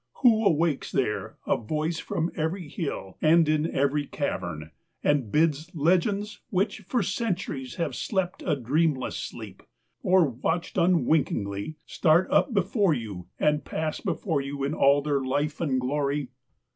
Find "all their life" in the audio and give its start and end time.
14.73-15.61